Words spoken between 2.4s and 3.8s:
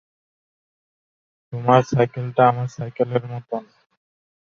আমার সাইকেলের মতন।